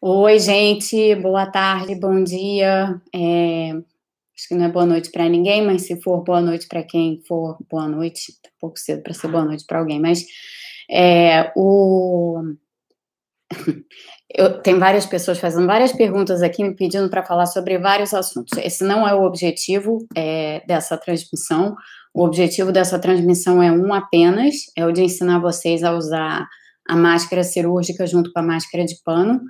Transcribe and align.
Oi, 0.00 0.38
gente, 0.38 1.16
boa 1.16 1.44
tarde, 1.44 1.96
bom 1.96 2.22
dia. 2.22 3.00
É, 3.12 3.72
acho 3.72 4.46
que 4.48 4.54
não 4.54 4.66
é 4.66 4.68
boa 4.68 4.86
noite 4.86 5.10
para 5.10 5.28
ninguém, 5.28 5.60
mas 5.66 5.82
se 5.82 6.00
for 6.00 6.22
boa 6.22 6.40
noite 6.40 6.68
para 6.68 6.84
quem 6.84 7.20
for, 7.26 7.58
boa 7.68 7.88
noite. 7.88 8.32
Tá 8.40 8.48
um 8.48 8.60
pouco 8.60 8.78
cedo 8.78 9.02
para 9.02 9.12
ser 9.12 9.26
boa 9.26 9.44
noite 9.44 9.64
para 9.66 9.80
alguém, 9.80 10.00
mas 10.00 10.24
é, 10.88 11.52
o. 11.56 12.40
Eu, 14.32 14.62
tem 14.62 14.78
várias 14.78 15.04
pessoas 15.04 15.40
fazendo 15.40 15.66
várias 15.66 15.92
perguntas 15.92 16.42
aqui, 16.42 16.62
me 16.62 16.76
pedindo 16.76 17.10
para 17.10 17.24
falar 17.24 17.46
sobre 17.46 17.76
vários 17.78 18.14
assuntos. 18.14 18.56
Esse 18.58 18.84
não 18.84 19.08
é 19.08 19.12
o 19.14 19.24
objetivo 19.24 20.06
é, 20.14 20.62
dessa 20.66 20.96
transmissão. 20.96 21.74
O 22.14 22.24
objetivo 22.24 22.70
dessa 22.70 23.00
transmissão 23.00 23.60
é 23.60 23.72
um 23.72 23.92
apenas, 23.92 24.54
é 24.76 24.86
o 24.86 24.92
de 24.92 25.02
ensinar 25.02 25.40
vocês 25.40 25.82
a 25.82 25.92
usar 25.92 26.46
a 26.86 26.94
máscara 26.94 27.42
cirúrgica 27.42 28.06
junto 28.06 28.30
com 28.32 28.38
a 28.38 28.42
máscara 28.42 28.84
de 28.84 28.96
pano 29.02 29.40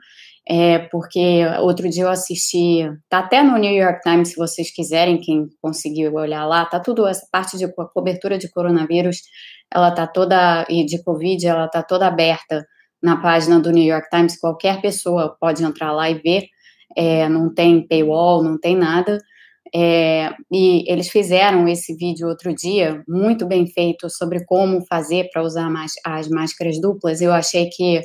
é, 0.50 0.78
porque 0.78 1.44
outro 1.60 1.90
dia 1.90 2.04
eu 2.04 2.08
assisti, 2.08 2.90
tá 3.10 3.18
até 3.18 3.42
no 3.42 3.58
New 3.58 3.70
York 3.70 4.00
Times, 4.00 4.30
se 4.30 4.36
vocês 4.36 4.72
quiserem, 4.74 5.20
quem 5.20 5.46
conseguiu 5.60 6.14
olhar 6.14 6.46
lá, 6.46 6.64
tá 6.64 6.80
tudo, 6.80 7.06
essa 7.06 7.26
parte 7.30 7.58
de 7.58 7.70
cobertura 7.92 8.38
de 8.38 8.50
coronavírus, 8.50 9.18
ela 9.72 9.90
tá 9.90 10.06
toda, 10.06 10.66
e 10.70 10.86
de 10.86 11.02
Covid, 11.02 11.46
ela 11.46 11.68
tá 11.68 11.82
toda 11.82 12.06
aberta 12.06 12.66
na 13.02 13.18
página 13.20 13.60
do 13.60 13.70
New 13.70 13.84
York 13.84 14.08
Times, 14.08 14.40
qualquer 14.40 14.80
pessoa 14.80 15.36
pode 15.38 15.62
entrar 15.62 15.92
lá 15.92 16.08
e 16.08 16.14
ver, 16.14 16.44
é, 16.96 17.28
não 17.28 17.52
tem 17.52 17.86
paywall, 17.86 18.42
não 18.42 18.58
tem 18.58 18.74
nada, 18.74 19.18
é, 19.74 20.30
e 20.50 20.90
eles 20.90 21.08
fizeram 21.08 21.68
esse 21.68 21.94
vídeo 21.94 22.28
outro 22.28 22.54
dia, 22.54 23.02
muito 23.06 23.46
bem 23.46 23.66
feito, 23.66 24.08
sobre 24.08 24.44
como 24.44 24.84
fazer 24.86 25.28
para 25.30 25.42
usar 25.42 25.70
as 26.04 26.28
máscaras 26.28 26.80
duplas. 26.80 27.20
Eu 27.20 27.32
achei 27.32 27.68
que 27.68 28.02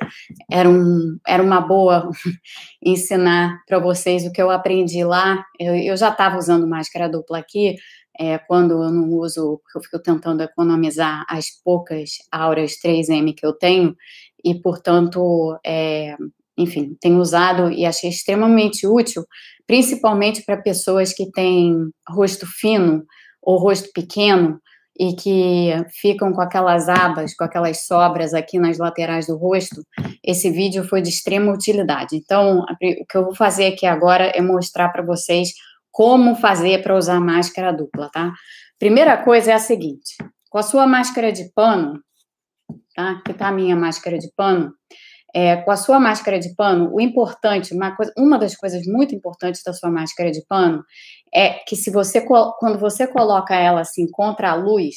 era, 0.51 0.69
um, 0.69 1.17
era 1.27 1.41
uma 1.41 1.61
boa 1.61 2.09
ensinar 2.83 3.59
para 3.67 3.79
vocês 3.79 4.25
o 4.25 4.31
que 4.31 4.41
eu 4.41 4.49
aprendi 4.49 5.03
lá. 5.03 5.43
Eu, 5.59 5.75
eu 5.75 5.97
já 5.97 6.09
estava 6.09 6.37
usando 6.37 6.67
máscara 6.67 7.09
dupla 7.09 7.39
aqui, 7.39 7.75
é, 8.19 8.37
quando 8.37 8.83
eu 8.83 8.91
não 8.91 9.09
uso, 9.09 9.59
porque 9.63 9.77
eu 9.77 9.83
fico 9.83 9.99
tentando 9.99 10.41
economizar 10.41 11.25
as 11.29 11.47
poucas 11.63 12.17
auras 12.31 12.73
3M 12.83 13.33
que 13.35 13.45
eu 13.45 13.53
tenho, 13.53 13.95
e, 14.43 14.53
portanto, 14.55 15.57
é, 15.65 16.15
enfim, 16.57 16.95
tenho 16.99 17.19
usado 17.19 17.71
e 17.71 17.85
achei 17.85 18.09
extremamente 18.09 18.85
útil 18.85 19.25
principalmente 19.67 20.43
para 20.43 20.61
pessoas 20.61 21.13
que 21.13 21.31
têm 21.31 21.89
rosto 22.09 22.45
fino 22.45 23.03
ou 23.41 23.57
rosto 23.57 23.89
pequeno 23.93 24.59
e 24.97 25.15
que 25.15 25.71
ficam 25.99 26.31
com 26.31 26.41
aquelas 26.41 26.87
abas, 26.87 27.35
com 27.35 27.43
aquelas 27.43 27.85
sobras 27.85 28.33
aqui 28.33 28.59
nas 28.59 28.77
laterais 28.77 29.27
do 29.27 29.35
rosto, 29.35 29.81
esse 30.23 30.51
vídeo 30.51 30.83
foi 30.83 31.01
de 31.01 31.09
extrema 31.09 31.51
utilidade. 31.51 32.15
Então, 32.15 32.59
o 32.59 32.77
que 32.77 33.17
eu 33.17 33.23
vou 33.23 33.35
fazer 33.35 33.67
aqui 33.67 33.85
agora 33.85 34.25
é 34.25 34.41
mostrar 34.41 34.89
para 34.89 35.03
vocês 35.03 35.49
como 35.91 36.35
fazer 36.35 36.81
para 36.83 36.95
usar 36.95 37.19
máscara 37.19 37.71
dupla, 37.71 38.09
tá? 38.11 38.33
Primeira 38.77 39.17
coisa 39.17 39.51
é 39.51 39.53
a 39.53 39.59
seguinte: 39.59 40.15
com 40.49 40.57
a 40.57 40.63
sua 40.63 40.85
máscara 40.85 41.31
de 41.31 41.51
pano, 41.53 41.99
tá? 42.95 43.21
Que 43.25 43.33
tá 43.33 43.47
a 43.47 43.51
minha 43.51 43.75
máscara 43.75 44.19
de 44.19 44.31
pano, 44.35 44.73
é, 45.33 45.55
com 45.57 45.71
a 45.71 45.77
sua 45.77 45.99
máscara 45.99 46.39
de 46.39 46.53
pano, 46.55 46.93
o 46.93 47.01
importante, 47.01 47.73
uma, 47.73 47.95
coisa, 47.95 48.13
uma 48.15 48.37
das 48.37 48.55
coisas 48.55 48.85
muito 48.85 49.15
importantes 49.15 49.63
da 49.65 49.73
sua 49.73 49.89
máscara 49.89 50.29
de 50.31 50.45
pano 50.47 50.83
é 51.33 51.53
que 51.67 51.75
se 51.75 51.89
você 51.89 52.21
quando 52.21 52.77
você 52.77 53.07
coloca 53.07 53.55
ela 53.55 53.81
assim 53.81 54.07
contra 54.11 54.51
a 54.51 54.55
luz, 54.55 54.95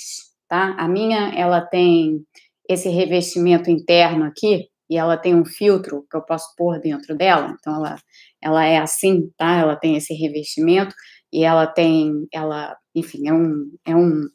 tá? 0.48 0.74
A 0.78 0.86
minha 0.86 1.32
ela 1.34 1.62
tem 1.62 2.20
esse 2.68 2.88
revestimento 2.90 3.70
interno 3.70 4.24
aqui 4.24 4.66
e 4.90 4.98
ela 4.98 5.16
tem 5.16 5.34
um 5.34 5.44
filtro 5.44 6.04
que 6.10 6.16
eu 6.16 6.22
posso 6.22 6.54
pôr 6.56 6.78
dentro 6.80 7.16
dela, 7.16 7.56
então 7.58 7.74
ela 7.74 7.96
ela 8.42 8.64
é 8.66 8.78
assim, 8.78 9.30
tá? 9.38 9.56
Ela 9.58 9.76
tem 9.76 9.96
esse 9.96 10.12
revestimento 10.12 10.94
e 11.32 11.44
ela 11.44 11.66
tem 11.66 12.28
ela, 12.32 12.76
enfim, 12.94 13.26
é 13.26 13.32
um 13.32 13.70
é 13.86 13.96
um 13.96 14.26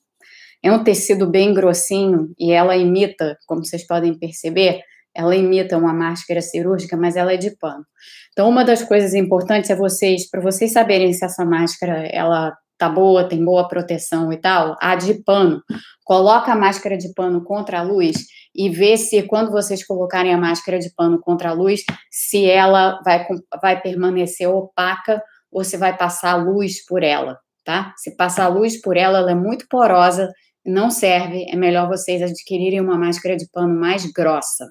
é 0.64 0.72
um 0.72 0.84
tecido 0.84 1.28
bem 1.30 1.54
grossinho 1.54 2.34
e 2.40 2.52
ela 2.52 2.76
imita, 2.76 3.38
como 3.48 3.66
vocês 3.66 3.86
podem 3.86 4.18
perceber, 4.18 4.82
ela 5.16 5.36
imita 5.36 5.78
uma 5.78 5.94
máscara 5.94 6.42
cirúrgica, 6.42 6.96
mas 6.96 7.16
ela 7.16 7.34
é 7.34 7.38
de 7.38 7.56
pano. 7.58 7.86
Então, 8.32 8.50
uma 8.50 8.64
das 8.64 8.84
coisas 8.84 9.14
importantes 9.14 9.70
é 9.70 9.76
vocês, 9.76 10.30
para 10.30 10.42
vocês 10.42 10.72
saberem 10.72 11.12
se 11.14 11.26
essa 11.26 11.44
máscara 11.44 12.08
ela 12.08 12.56
tá 12.78 12.90
boa, 12.90 13.30
tem 13.30 13.46
boa 13.46 13.68
proteção 13.68 14.34
e 14.34 14.38
tal, 14.38 14.76
a 14.82 14.96
de 14.96 15.24
pano. 15.24 15.62
Coloca 16.04 16.52
a 16.52 16.56
máscara 16.56 16.98
de 16.98 17.14
pano 17.14 17.44
contra 17.44 17.80
a 17.80 17.84
luz 17.84 18.26
e 18.56 18.70
vê 18.70 18.98
se 18.98 19.22
quando 19.24 19.52
vocês 19.52 19.86
colocarem 19.86 20.34
a 20.34 20.38
máscara 20.38 20.80
de 20.80 20.92
pano 20.96 21.20
contra 21.20 21.50
a 21.50 21.54
luz, 21.54 21.84
se 22.10 22.50
ela 22.50 23.00
vai, 23.06 23.26
vai 23.62 23.80
permanecer 23.80 24.50
opaca 24.50 25.22
ou 25.52 25.64
se 25.64 25.78
vai 25.78 25.96
passar 25.96 26.36
luz 26.36 26.84
por 26.86 27.04
ela, 27.04 27.38
tá? 27.64 27.94
Se 27.98 28.16
passar 28.16 28.48
luz 28.48 28.82
por 28.82 28.98
ela, 28.98 29.20
ela 29.20 29.32
é 29.32 29.36
muito 29.36 29.68
porosa, 29.70 30.32
não 30.66 30.90
serve, 30.90 31.46
é 31.50 31.56
melhor 31.56 31.88
vocês 31.88 32.22
adquirirem 32.22 32.82
uma 32.82 32.98
máscara 32.98 33.36
de 33.36 33.48
pano 33.52 33.80
mais 33.80 34.06
grossa, 34.06 34.66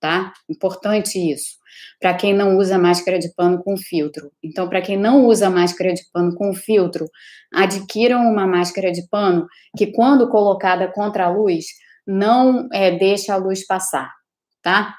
tá? 0.00 0.32
Importante 0.48 1.18
isso. 1.18 1.56
Para 2.00 2.14
quem 2.14 2.34
não 2.34 2.56
usa 2.56 2.78
máscara 2.78 3.18
de 3.18 3.32
pano 3.34 3.62
com 3.62 3.76
filtro. 3.76 4.30
Então, 4.42 4.68
para 4.68 4.80
quem 4.80 4.96
não 4.96 5.26
usa 5.26 5.50
máscara 5.50 5.92
de 5.92 6.02
pano 6.12 6.34
com 6.34 6.54
filtro, 6.54 7.06
adquiram 7.52 8.20
uma 8.22 8.46
máscara 8.46 8.90
de 8.90 9.06
pano 9.08 9.46
que, 9.76 9.88
quando 9.88 10.28
colocada 10.28 10.88
contra 10.88 11.26
a 11.26 11.30
luz, 11.30 11.66
não 12.06 12.68
é, 12.72 12.96
deixa 12.96 13.34
a 13.34 13.36
luz 13.36 13.66
passar, 13.66 14.10
tá? 14.62 14.94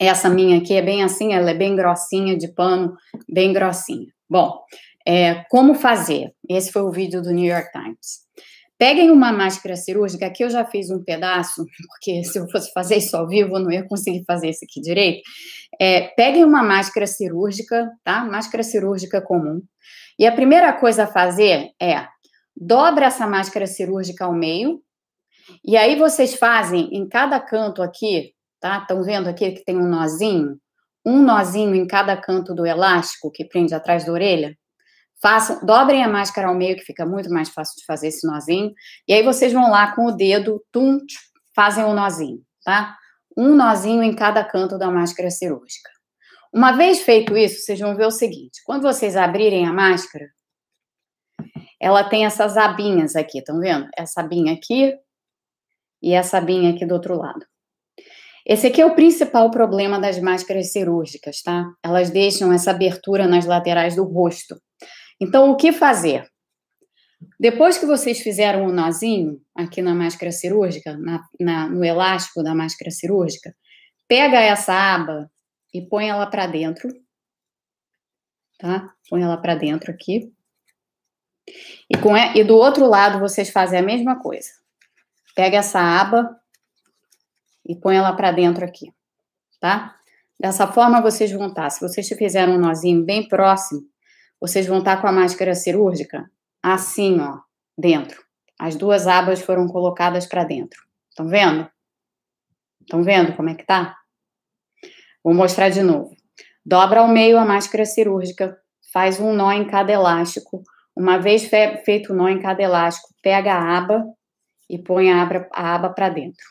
Essa 0.00 0.28
minha 0.28 0.58
aqui 0.58 0.74
é 0.74 0.82
bem 0.82 1.02
assim, 1.02 1.32
ela 1.32 1.50
é 1.50 1.54
bem 1.54 1.76
grossinha 1.76 2.36
de 2.36 2.52
pano, 2.52 2.94
bem 3.28 3.52
grossinha. 3.52 4.06
Bom, 4.28 4.60
é, 5.06 5.44
como 5.50 5.74
fazer? 5.74 6.32
Esse 6.48 6.72
foi 6.72 6.82
o 6.82 6.90
vídeo 6.90 7.22
do 7.22 7.32
New 7.32 7.44
York 7.44 7.70
Times. 7.72 8.22
Peguem 8.78 9.10
uma 9.10 9.32
máscara 9.32 9.76
cirúrgica, 9.76 10.26
aqui 10.26 10.42
eu 10.42 10.50
já 10.50 10.64
fiz 10.64 10.90
um 10.90 11.02
pedaço, 11.02 11.64
porque 11.88 12.24
se 12.24 12.38
eu 12.38 12.48
fosse 12.50 12.72
fazer 12.72 12.96
isso 12.96 13.16
ao 13.16 13.28
vivo, 13.28 13.56
eu 13.56 13.60
não 13.60 13.70
ia 13.70 13.86
conseguir 13.86 14.24
fazer 14.26 14.50
isso 14.50 14.64
aqui 14.64 14.80
direito. 14.80 15.22
É, 15.80 16.08
peguem 16.16 16.44
uma 16.44 16.62
máscara 16.62 17.06
cirúrgica, 17.06 17.90
tá? 18.04 18.24
Máscara 18.24 18.62
cirúrgica 18.62 19.22
comum. 19.22 19.62
E 20.18 20.26
a 20.26 20.32
primeira 20.32 20.72
coisa 20.72 21.04
a 21.04 21.06
fazer 21.06 21.70
é 21.80 22.06
dobra 22.56 23.06
essa 23.06 23.26
máscara 23.26 23.66
cirúrgica 23.66 24.24
ao 24.24 24.32
meio, 24.34 24.82
e 25.64 25.76
aí 25.76 25.96
vocês 25.96 26.34
fazem 26.34 26.88
em 26.92 27.08
cada 27.08 27.40
canto 27.40 27.82
aqui, 27.82 28.32
tá? 28.60 28.78
Estão 28.78 29.02
vendo 29.02 29.28
aqui 29.28 29.52
que 29.52 29.64
tem 29.64 29.76
um 29.76 29.88
nozinho? 29.88 30.56
Um 31.04 31.22
nozinho 31.22 31.74
em 31.74 31.86
cada 31.86 32.16
canto 32.16 32.54
do 32.54 32.64
elástico 32.64 33.30
que 33.30 33.44
prende 33.44 33.74
atrás 33.74 34.04
da 34.04 34.12
orelha. 34.12 34.56
Façam, 35.22 35.64
dobrem 35.64 36.02
a 36.02 36.08
máscara 36.08 36.48
ao 36.48 36.54
meio, 36.54 36.76
que 36.76 36.84
fica 36.84 37.06
muito 37.06 37.30
mais 37.30 37.48
fácil 37.48 37.76
de 37.76 37.84
fazer 37.86 38.08
esse 38.08 38.26
nozinho. 38.26 38.72
E 39.06 39.14
aí 39.14 39.22
vocês 39.22 39.52
vão 39.52 39.70
lá 39.70 39.94
com 39.94 40.06
o 40.06 40.10
dedo, 40.12 40.60
tum, 40.72 40.98
fazem 41.54 41.84
o 41.84 41.88
um 41.88 41.94
nozinho, 41.94 42.42
tá? 42.64 42.96
Um 43.36 43.54
nozinho 43.54 44.02
em 44.02 44.14
cada 44.14 44.44
canto 44.44 44.76
da 44.76 44.90
máscara 44.90 45.30
cirúrgica. 45.30 45.88
Uma 46.52 46.72
vez 46.72 47.00
feito 47.02 47.36
isso, 47.36 47.60
vocês 47.60 47.78
vão 47.78 47.96
ver 47.96 48.06
o 48.06 48.10
seguinte: 48.10 48.60
quando 48.66 48.82
vocês 48.82 49.16
abrirem 49.16 49.66
a 49.66 49.72
máscara, 49.72 50.26
ela 51.80 52.04
tem 52.04 52.26
essas 52.26 52.56
abinhas 52.56 53.16
aqui, 53.16 53.38
estão 53.38 53.60
vendo? 53.60 53.88
Essa 53.96 54.20
abinha 54.20 54.52
aqui 54.52 54.92
e 56.02 56.12
essa 56.12 56.38
abinha 56.38 56.74
aqui 56.74 56.84
do 56.84 56.94
outro 56.94 57.16
lado. 57.16 57.46
Esse 58.44 58.66
aqui 58.66 58.80
é 58.80 58.86
o 58.86 58.94
principal 58.94 59.50
problema 59.52 60.00
das 60.00 60.18
máscaras 60.18 60.72
cirúrgicas, 60.72 61.42
tá? 61.42 61.64
Elas 61.82 62.10
deixam 62.10 62.52
essa 62.52 62.72
abertura 62.72 63.28
nas 63.28 63.46
laterais 63.46 63.94
do 63.94 64.04
rosto. 64.04 64.60
Então, 65.22 65.52
o 65.52 65.56
que 65.56 65.70
fazer? 65.70 66.28
Depois 67.38 67.78
que 67.78 67.86
vocês 67.86 68.18
fizeram 68.18 68.66
o 68.66 68.72
nozinho 68.72 69.40
aqui 69.54 69.80
na 69.80 69.94
máscara 69.94 70.32
cirúrgica, 70.32 70.98
na, 70.98 71.22
na, 71.38 71.68
no 71.68 71.84
elástico 71.84 72.42
da 72.42 72.52
máscara 72.56 72.90
cirúrgica, 72.90 73.54
pega 74.08 74.40
essa 74.40 74.74
aba 74.74 75.30
e 75.72 75.80
põe 75.80 76.08
ela 76.08 76.26
para 76.26 76.48
dentro, 76.48 76.88
tá? 78.58 78.92
Põe 79.08 79.22
ela 79.22 79.36
para 79.36 79.54
dentro 79.54 79.92
aqui. 79.92 80.32
E, 81.88 81.96
com, 81.98 82.16
e 82.16 82.42
do 82.42 82.56
outro 82.56 82.86
lado 82.86 83.20
vocês 83.20 83.48
fazem 83.48 83.78
a 83.78 83.82
mesma 83.82 84.20
coisa. 84.20 84.50
Pega 85.36 85.58
essa 85.58 85.78
aba 85.78 86.36
e 87.64 87.76
põe 87.76 87.94
ela 87.94 88.12
para 88.12 88.32
dentro 88.32 88.64
aqui, 88.64 88.92
tá? 89.60 89.94
Dessa 90.40 90.66
forma 90.66 91.00
vocês 91.00 91.30
vão 91.30 91.46
estar, 91.46 91.70
se 91.70 91.80
vocês 91.80 92.08
fizeram 92.08 92.54
um 92.54 92.58
nozinho 92.58 93.04
bem 93.04 93.28
próximo, 93.28 93.91
vocês 94.42 94.66
vão 94.66 94.80
estar 94.80 95.00
com 95.00 95.06
a 95.06 95.12
máscara 95.12 95.54
cirúrgica 95.54 96.28
assim, 96.60 97.20
ó, 97.20 97.38
dentro. 97.78 98.20
As 98.58 98.74
duas 98.74 99.06
abas 99.06 99.40
foram 99.40 99.68
colocadas 99.68 100.26
para 100.26 100.42
dentro. 100.42 100.82
Estão 101.08 101.28
vendo? 101.28 101.70
Estão 102.80 103.04
vendo 103.04 103.36
como 103.36 103.50
é 103.50 103.54
que 103.54 103.64
tá? 103.64 103.96
Vou 105.22 105.32
mostrar 105.32 105.68
de 105.68 105.80
novo. 105.80 106.16
Dobra 106.66 107.02
ao 107.02 107.08
meio 107.08 107.38
a 107.38 107.44
máscara 107.44 107.84
cirúrgica, 107.84 108.60
faz 108.92 109.20
um 109.20 109.32
nó 109.32 109.52
em 109.52 109.64
cada 109.64 109.92
elástico. 109.92 110.64
Uma 110.96 111.18
vez 111.18 111.44
fe 111.44 111.76
feito 111.84 112.12
o 112.12 112.16
nó 112.16 112.28
em 112.28 112.40
cada 112.42 112.60
elástico, 112.60 113.14
pega 113.22 113.54
a 113.54 113.78
aba 113.78 114.04
e 114.68 114.76
põe 114.76 115.12
a 115.12 115.22
a 115.52 115.74
aba 115.74 115.90
para 115.90 116.08
dentro. 116.08 116.44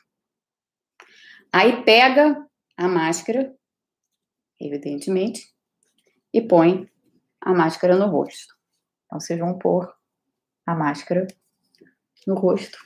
Aí 1.52 1.84
pega 1.84 2.42
a 2.78 2.88
máscara 2.88 3.54
evidentemente, 4.62 5.52
e 6.34 6.42
põe 6.42 6.88
a 7.42 7.54
máscara 7.54 7.98
no 7.98 8.08
rosto. 8.08 8.56
Então, 9.06 9.20
vocês 9.20 9.40
vão 9.40 9.58
pôr 9.58 9.92
a 10.66 10.76
máscara 10.76 11.28
no 12.26 12.36
rosto. 12.36 12.78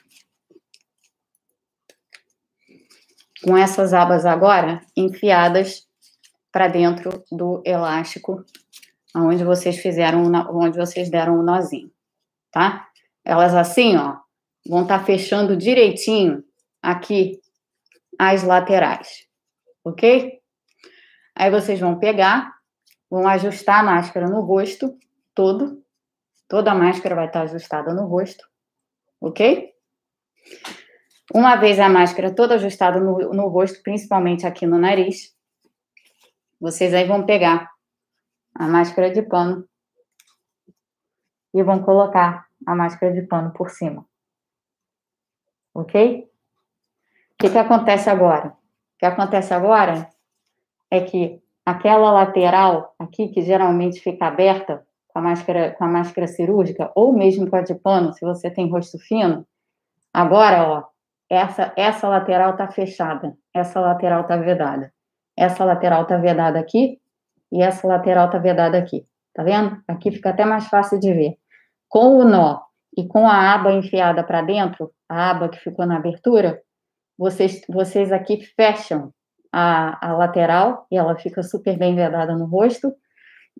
Com 3.44 3.56
essas 3.56 3.92
abas 3.92 4.24
agora 4.24 4.80
enfiadas 4.96 5.86
para 6.50 6.68
dentro 6.68 7.22
do 7.30 7.62
elástico, 7.64 8.44
onde 9.14 9.44
vocês 9.44 9.76
fizeram, 9.76 10.24
onde 10.50 10.78
vocês 10.78 11.10
deram 11.10 11.38
o 11.38 11.42
nozinho, 11.42 11.92
tá? 12.50 12.88
Elas 13.24 13.54
assim, 13.54 13.96
ó, 13.96 14.16
vão 14.66 14.82
estar 14.82 15.00
tá 15.00 15.04
fechando 15.04 15.56
direitinho 15.56 16.42
aqui 16.82 17.40
as 18.18 18.42
laterais, 18.42 19.26
ok? 19.84 20.40
Aí 21.34 21.50
vocês 21.50 21.78
vão 21.78 21.98
pegar, 21.98 22.55
vão 23.10 23.26
ajustar 23.28 23.80
a 23.80 23.82
máscara 23.82 24.26
no 24.26 24.40
rosto 24.40 24.98
todo, 25.34 25.82
toda 26.48 26.72
a 26.72 26.74
máscara 26.74 27.14
vai 27.14 27.26
estar 27.26 27.42
ajustada 27.42 27.94
no 27.94 28.06
rosto, 28.06 28.48
ok? 29.20 29.72
Uma 31.34 31.56
vez 31.56 31.78
a 31.78 31.88
máscara 31.88 32.34
toda 32.34 32.54
ajustada 32.54 33.00
no, 33.00 33.18
no 33.32 33.48
rosto, 33.48 33.82
principalmente 33.82 34.46
aqui 34.46 34.66
no 34.66 34.78
nariz, 34.78 35.34
vocês 36.60 36.94
aí 36.94 37.06
vão 37.06 37.26
pegar 37.26 37.70
a 38.54 38.66
máscara 38.66 39.10
de 39.10 39.22
pano 39.22 39.68
e 41.52 41.62
vão 41.62 41.82
colocar 41.82 42.46
a 42.66 42.74
máscara 42.74 43.12
de 43.12 43.22
pano 43.22 43.52
por 43.52 43.70
cima. 43.70 44.06
Ok? 45.74 46.22
O 46.22 47.36
que, 47.38 47.50
que 47.50 47.58
acontece 47.58 48.08
agora? 48.08 48.48
O 48.48 48.98
que 48.98 49.04
acontece 49.04 49.52
agora 49.52 50.08
é 50.90 51.00
que 51.02 51.42
aquela 51.66 52.12
lateral 52.12 52.94
aqui, 52.96 53.26
que 53.28 53.42
geralmente 53.42 54.00
fica 54.00 54.26
aberta 54.26 54.86
com 55.08 55.18
a 55.18 55.22
máscara, 55.22 55.72
com 55.72 55.84
a 55.84 55.88
máscara 55.88 56.28
cirúrgica, 56.28 56.92
ou 56.94 57.12
mesmo 57.12 57.50
com 57.50 57.56
a 57.56 57.62
de 57.62 57.74
pano, 57.74 58.12
se 58.12 58.24
você 58.24 58.48
tem 58.48 58.70
rosto 58.70 58.98
fino, 59.00 59.44
agora, 60.14 60.68
ó, 60.68 60.84
essa, 61.28 61.72
essa 61.76 62.08
lateral 62.08 62.52
está 62.52 62.68
fechada, 62.68 63.36
essa 63.52 63.80
lateral 63.80 64.20
está 64.20 64.36
vedada. 64.36 64.92
Essa 65.36 65.64
lateral 65.64 66.02
está 66.02 66.16
vedada 66.16 66.58
aqui 66.58 67.00
e 67.50 67.60
essa 67.60 67.86
lateral 67.86 68.26
está 68.26 68.38
vedada 68.38 68.78
aqui. 68.78 69.04
Tá 69.34 69.42
vendo? 69.42 69.82
Aqui 69.88 70.10
fica 70.12 70.30
até 70.30 70.44
mais 70.44 70.68
fácil 70.68 71.00
de 71.00 71.12
ver. 71.12 71.36
Com 71.88 72.18
o 72.18 72.24
nó 72.24 72.60
e 72.96 73.06
com 73.06 73.28
a 73.28 73.52
aba 73.52 73.72
enfiada 73.72 74.22
para 74.22 74.40
dentro, 74.40 74.92
a 75.08 75.30
aba 75.30 75.48
que 75.48 75.58
ficou 75.58 75.84
na 75.84 75.96
abertura, 75.96 76.62
vocês, 77.18 77.62
vocês 77.68 78.12
aqui 78.12 78.40
fecham 78.56 79.12
a, 79.52 80.08
a 80.08 80.16
lateral 80.16 80.86
e 80.90 80.96
ela 80.96 81.16
fica 81.16 81.42
super 81.42 81.78
bem 81.78 81.94
vedada 81.94 82.34
no 82.36 82.46
rosto. 82.46 82.92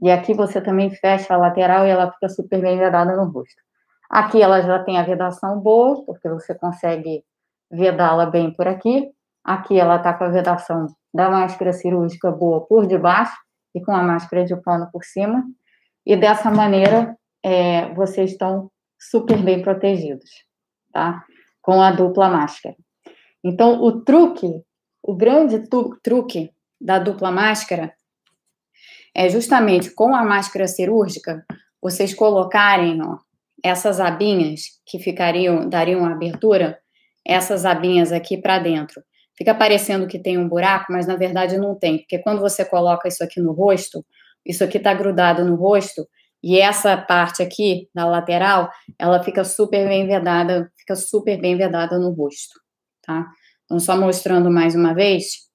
E 0.03 0.11
aqui 0.11 0.35
você 0.35 0.61
também 0.61 0.91
fecha 0.91 1.35
a 1.35 1.37
lateral 1.37 1.87
e 1.87 1.91
ela 1.91 2.13
fica 2.13 2.29
super 2.29 2.61
bem 2.61 2.79
vedada 2.79 3.17
no 3.17 3.31
rosto. 3.31 3.61
Aqui 4.11 4.41
ela 4.41 4.61
já 4.63 4.83
tem 4.85 4.99
a 4.99 5.03
vedação 5.03 5.59
boa, 5.61 6.05
porque 6.05 6.29
você 6.29 6.55
consegue 6.55 7.25
vedá-la 7.71 8.27
bem 8.27 8.53
por 8.53 8.69
aqui. 8.69 9.11
Aqui 9.45 9.79
ela 9.79 9.97
está 9.97 10.13
com 10.13 10.25
a 10.25 10.29
vedação 10.29 10.87
da 11.13 11.31
máscara 11.31 11.73
cirúrgica 11.73 12.31
boa 12.31 12.67
por 12.67 12.87
debaixo 12.87 13.37
e 13.75 13.81
com 13.81 13.93
a 13.93 14.03
máscara 14.03 14.45
de 14.45 14.55
pano 14.57 14.89
por 14.93 15.05
cima. 15.05 15.45
E 16.05 16.17
dessa 16.17 16.51
maneira, 16.51 17.17
é, 17.43 17.93
vocês 17.95 18.33
estão 18.33 18.71
super 18.99 19.43
bem 19.43 19.63
protegidos, 19.63 20.31
tá? 20.93 21.25
Com 21.63 21.81
a 21.81 21.91
dupla 21.91 22.29
máscara. 22.29 22.77
Então, 23.43 23.83
o 23.83 24.03
truque, 24.03 24.63
o 25.07 25.15
grande 25.15 25.69
truque 26.03 26.51
da 26.81 26.99
dupla 26.99 27.31
máscara 27.31 27.95
é 29.15 29.29
justamente 29.29 29.91
com 29.91 30.15
a 30.15 30.25
máscara 30.25 30.67
cirúrgica, 30.67 31.45
vocês 31.81 32.13
colocarem 32.13 33.01
ó, 33.03 33.19
essas 33.63 34.01
abinhas 34.01 34.63
que 34.85 34.99
ficariam, 34.99 35.69
dariam 35.69 36.05
abertura 36.05 36.79
essas 37.25 37.65
abinhas 37.65 38.13
aqui 38.13 38.37
para 38.37 38.59
dentro. 38.59 39.03
Fica 39.37 39.55
parecendo 39.55 40.07
que 40.07 40.19
tem 40.19 40.37
um 40.37 40.49
buraco, 40.49 40.93
mas 40.93 41.07
na 41.07 41.17
verdade 41.17 41.57
não 41.57 41.75
tem, 41.75 41.99
porque 41.99 42.19
quando 42.19 42.41
você 42.41 42.65
coloca 42.65 43.09
isso 43.09 43.23
aqui 43.23 43.41
no 43.41 43.53
rosto, 43.53 44.05
isso 44.45 44.65
aqui 44.65 44.79
está 44.79 44.93
grudado 44.93 45.45
no 45.45 45.55
rosto, 45.55 46.07
e 46.43 46.59
essa 46.61 46.97
parte 46.97 47.43
aqui, 47.43 47.89
da 47.95 48.07
lateral, 48.07 48.71
ela 48.99 49.23
fica 49.23 49.45
super 49.45 49.87
bem 49.89 50.07
vedada, 50.07 50.71
fica 50.77 50.95
super 50.95 51.41
bem 51.41 51.57
vedada 51.57 51.99
no 51.99 52.11
rosto, 52.11 52.61
tá? 53.03 53.27
Então, 53.67 53.81
só 53.81 53.97
mostrando 53.97 54.51
mais 54.51 54.75
uma 54.75 54.95
vez, 54.95 55.49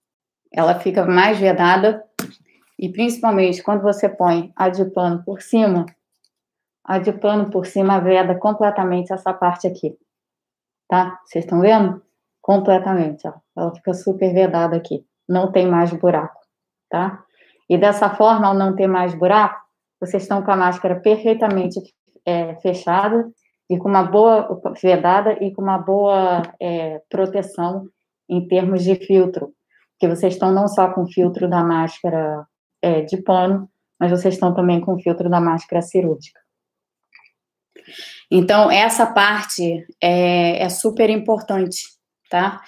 ela 0.53 0.79
fica 0.79 1.05
mais 1.05 1.39
vedada, 1.39 2.03
e 2.77 2.89
principalmente 2.89 3.63
quando 3.63 3.81
você 3.81 4.09
põe 4.09 4.51
a 4.55 4.67
de 4.69 4.83
pano 4.85 5.23
por 5.23 5.41
cima, 5.41 5.85
a 6.83 6.99
de 6.99 7.13
pano 7.13 7.49
por 7.49 7.65
cima 7.65 7.99
veda 7.99 8.35
completamente 8.35 9.13
essa 9.13 9.33
parte 9.33 9.65
aqui, 9.65 9.97
tá? 10.89 11.19
Vocês 11.25 11.45
estão 11.45 11.61
vendo? 11.61 12.01
Completamente, 12.41 13.25
ó. 13.27 13.33
Ela 13.55 13.73
fica 13.73 13.93
super 13.93 14.33
vedada 14.33 14.75
aqui. 14.75 15.05
Não 15.29 15.51
tem 15.51 15.67
mais 15.67 15.93
buraco, 15.93 16.41
tá? 16.89 17.23
E 17.69 17.77
dessa 17.77 18.09
forma, 18.09 18.47
ao 18.47 18.53
não 18.53 18.75
ter 18.75 18.87
mais 18.87 19.13
buraco, 19.13 19.61
vocês 19.99 20.23
estão 20.23 20.43
com 20.43 20.51
a 20.51 20.57
máscara 20.57 20.99
perfeitamente 20.99 21.79
é, 22.25 22.55
fechada 22.55 23.31
e 23.69 23.77
com 23.77 23.87
uma 23.87 24.03
boa 24.03 24.59
vedada 24.81 25.33
e 25.41 25.53
com 25.53 25.61
uma 25.61 25.77
boa 25.77 26.41
é, 26.59 27.01
proteção 27.09 27.87
em 28.31 28.47
termos 28.47 28.83
de 28.83 28.95
filtro, 28.95 29.53
porque 29.91 30.07
vocês 30.15 30.33
estão 30.33 30.53
não 30.53 30.67
só 30.67 30.91
com 30.93 31.03
o 31.03 31.11
filtro 31.11 31.49
da 31.49 31.61
máscara 31.61 32.45
é, 32.81 33.01
de 33.01 33.21
pano, 33.21 33.69
mas 33.99 34.09
vocês 34.09 34.33
estão 34.33 34.53
também 34.53 34.79
com 34.79 34.95
o 34.95 34.99
filtro 34.99 35.29
da 35.29 35.41
máscara 35.41 35.81
cirúrgica. 35.81 36.39
Então, 38.31 38.71
essa 38.71 39.05
parte 39.05 39.85
é, 40.01 40.63
é 40.63 40.69
super 40.69 41.09
importante, 41.09 41.83
tá? 42.29 42.61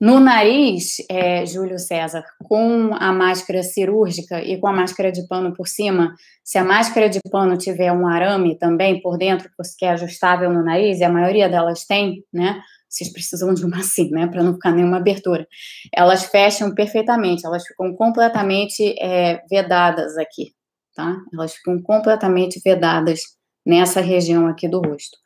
No 0.00 0.20
nariz, 0.20 0.98
é, 1.10 1.44
Júlio 1.44 1.78
César, 1.78 2.22
com 2.44 2.94
a 2.94 3.12
máscara 3.12 3.64
cirúrgica 3.64 4.40
e 4.40 4.56
com 4.56 4.68
a 4.68 4.72
máscara 4.72 5.10
de 5.10 5.26
pano 5.26 5.52
por 5.52 5.66
cima, 5.66 6.14
se 6.44 6.56
a 6.56 6.62
máscara 6.62 7.08
de 7.08 7.18
pano 7.28 7.58
tiver 7.58 7.90
um 7.90 8.06
arame 8.06 8.56
também 8.56 9.00
por 9.00 9.18
dentro, 9.18 9.50
que 9.76 9.84
é 9.84 9.90
ajustável 9.90 10.52
no 10.52 10.62
nariz, 10.62 11.00
e 11.00 11.04
a 11.04 11.10
maioria 11.10 11.48
delas 11.48 11.84
tem, 11.84 12.22
né? 12.32 12.60
Vocês 12.88 13.12
precisam 13.12 13.52
de 13.54 13.64
uma 13.64 13.78
assim, 13.80 14.10
né? 14.10 14.26
Para 14.26 14.42
não 14.42 14.54
ficar 14.54 14.72
nenhuma 14.72 14.96
abertura. 14.96 15.46
Elas 15.94 16.24
fecham 16.24 16.74
perfeitamente, 16.74 17.46
elas 17.46 17.66
ficam 17.66 17.94
completamente 17.94 18.94
é, 19.00 19.42
vedadas 19.50 20.16
aqui, 20.16 20.52
tá? 20.94 21.16
Elas 21.32 21.54
ficam 21.54 21.80
completamente 21.82 22.60
vedadas 22.64 23.20
nessa 23.64 24.00
região 24.00 24.46
aqui 24.46 24.66
do 24.66 24.80
rosto. 24.80 25.18